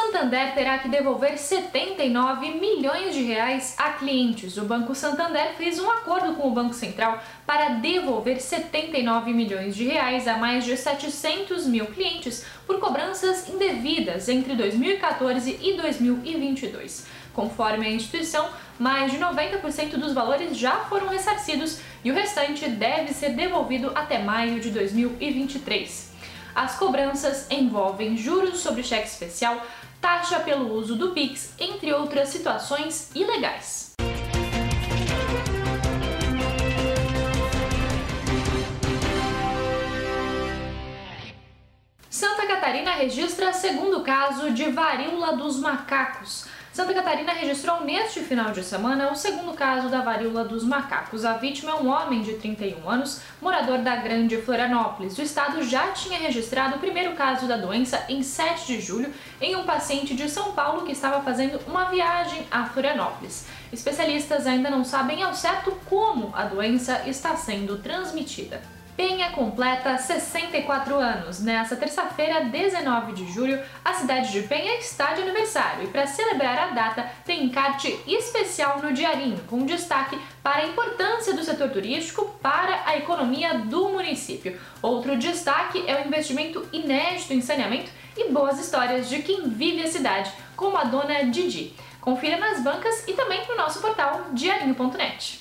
Santander 0.00 0.54
terá 0.54 0.78
que 0.78 0.88
devolver 0.88 1.36
79 1.36 2.52
milhões 2.52 3.14
de 3.14 3.22
reais 3.22 3.74
a 3.76 3.90
clientes. 3.90 4.56
O 4.56 4.64
Banco 4.64 4.94
Santander 4.94 5.54
fez 5.58 5.78
um 5.78 5.90
acordo 5.90 6.34
com 6.36 6.48
o 6.48 6.52
Banco 6.52 6.72
Central 6.72 7.22
para 7.46 7.74
devolver 7.74 8.40
79 8.40 9.34
milhões 9.34 9.76
de 9.76 9.84
reais 9.84 10.26
a 10.26 10.38
mais 10.38 10.64
de 10.64 10.74
700 10.74 11.66
mil 11.66 11.84
clientes 11.86 12.46
por 12.66 12.80
cobranças 12.80 13.46
indevidas 13.50 14.26
entre 14.30 14.54
2014 14.54 15.58
e 15.60 15.74
2022. 15.74 17.06
Conforme 17.34 17.86
a 17.86 17.90
instituição, 17.90 18.48
mais 18.78 19.12
de 19.12 19.18
90% 19.18 19.98
dos 19.98 20.14
valores 20.14 20.56
já 20.56 20.76
foram 20.86 21.08
ressarcidos 21.08 21.78
e 22.02 22.10
o 22.10 22.14
restante 22.14 22.66
deve 22.70 23.12
ser 23.12 23.30
devolvido 23.30 23.92
até 23.94 24.18
maio 24.18 24.60
de 24.60 24.70
2023. 24.70 26.10
As 26.54 26.76
cobranças 26.76 27.48
envolvem 27.50 28.16
juros 28.16 28.58
sobre 28.58 28.82
cheque 28.82 29.06
especial, 29.06 29.64
taxa 30.00 30.40
pelo 30.40 30.74
uso 30.74 30.96
do 30.96 31.10
Pix, 31.10 31.54
entre 31.58 31.92
outras 31.92 32.28
situações 32.28 33.10
ilegais. 33.14 33.94
Santa 42.08 42.46
Catarina 42.46 42.92
registra 42.92 43.52
segundo 43.52 44.02
caso 44.02 44.50
de 44.50 44.70
varíola 44.70 45.36
dos 45.36 45.58
macacos. 45.58 46.46
Santa 46.72 46.94
Catarina 46.94 47.32
registrou 47.32 47.84
neste 47.84 48.20
final 48.20 48.52
de 48.52 48.62
semana 48.62 49.10
o 49.10 49.16
segundo 49.16 49.54
caso 49.54 49.88
da 49.88 50.02
varíola 50.02 50.44
dos 50.44 50.62
macacos. 50.62 51.24
A 51.24 51.32
vítima 51.32 51.72
é 51.72 51.74
um 51.74 51.88
homem 51.88 52.22
de 52.22 52.34
31 52.34 52.88
anos, 52.88 53.20
morador 53.42 53.78
da 53.78 53.96
Grande 53.96 54.40
Florianópolis. 54.40 55.18
O 55.18 55.22
estado 55.22 55.64
já 55.64 55.88
tinha 55.88 56.16
registrado 56.16 56.76
o 56.76 56.78
primeiro 56.78 57.16
caso 57.16 57.48
da 57.48 57.56
doença 57.56 58.04
em 58.08 58.22
7 58.22 58.68
de 58.68 58.80
julho 58.80 59.12
em 59.40 59.56
um 59.56 59.64
paciente 59.64 60.14
de 60.14 60.30
São 60.30 60.52
Paulo 60.52 60.86
que 60.86 60.92
estava 60.92 61.20
fazendo 61.22 61.60
uma 61.66 61.86
viagem 61.86 62.46
a 62.52 62.64
Florianópolis. 62.64 63.46
Especialistas 63.72 64.46
ainda 64.46 64.70
não 64.70 64.84
sabem 64.84 65.24
ao 65.24 65.34
certo 65.34 65.76
como 65.86 66.30
a 66.36 66.44
doença 66.44 67.02
está 67.04 67.34
sendo 67.34 67.78
transmitida. 67.78 68.62
Penha 68.96 69.30
completa 69.30 69.96
64 69.96 70.94
anos. 70.96 71.40
Nessa 71.40 71.76
terça-feira, 71.76 72.44
19 72.44 73.12
de 73.12 73.32
julho, 73.32 73.60
a 73.84 73.94
cidade 73.94 74.32
de 74.32 74.42
Penha 74.42 74.78
está 74.78 75.12
de 75.12 75.22
aniversário 75.22 75.84
e 75.84 75.86
para 75.88 76.06
celebrar 76.06 76.58
a 76.58 76.66
data 76.68 77.10
tem 77.24 77.44
encarte 77.44 77.98
especial 78.06 78.80
no 78.80 78.92
Diarinho, 78.92 79.40
com 79.46 79.64
destaque 79.64 80.18
para 80.42 80.62
a 80.62 80.66
importância 80.66 81.34
do 81.34 81.44
setor 81.44 81.70
turístico 81.70 82.26
para 82.42 82.82
a 82.86 82.96
economia 82.96 83.58
do 83.58 83.90
município. 83.90 84.58
Outro 84.82 85.16
destaque 85.16 85.84
é 85.86 86.02
o 86.02 86.06
investimento 86.06 86.66
inédito 86.72 87.32
em 87.32 87.40
saneamento 87.40 87.90
e 88.16 88.30
boas 88.30 88.58
histórias 88.58 89.08
de 89.08 89.22
quem 89.22 89.48
vive 89.48 89.82
a 89.82 89.90
cidade, 89.90 90.32
como 90.56 90.76
a 90.76 90.84
dona 90.84 91.24
Didi. 91.24 91.74
Confira 92.00 92.38
nas 92.38 92.62
bancas 92.62 93.06
e 93.06 93.12
também 93.12 93.46
no 93.46 93.56
nosso 93.56 93.80
portal 93.80 94.26
diarinho.net. 94.32 95.38